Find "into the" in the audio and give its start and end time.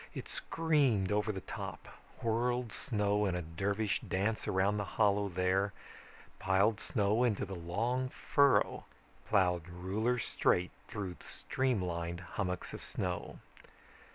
7.23-7.53